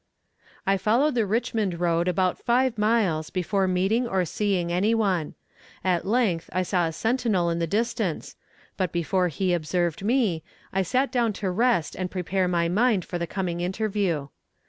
I 0.65 0.77
followed 0.77 1.13
the 1.13 1.27
Richmond 1.27 1.79
road 1.79 2.07
about 2.07 2.39
five 2.43 2.75
miles 2.75 3.29
before 3.29 3.67
meeting 3.67 4.07
or 4.07 4.25
seeing 4.25 4.71
any 4.71 4.95
one. 4.95 5.35
At 5.83 6.07
length 6.07 6.49
I 6.51 6.63
saw 6.63 6.87
a 6.87 6.91
sentinel 6.91 7.51
in 7.51 7.59
the 7.59 7.67
distance, 7.67 8.35
but 8.77 8.91
before 8.91 9.27
he 9.27 9.53
observed 9.53 10.03
me 10.03 10.41
I 10.73 10.81
sat 10.81 11.11
down 11.11 11.33
to 11.33 11.51
rest 11.51 11.93
and 11.95 12.09
prepare 12.09 12.47
my 12.47 12.67
mind 12.67 13.05
for 13.05 13.19
the 13.19 13.27
coming 13.27 13.61
interview. 13.61 14.29